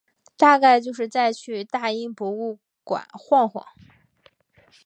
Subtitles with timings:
[0.35, 3.63] 大概就是再去大英博物馆晃晃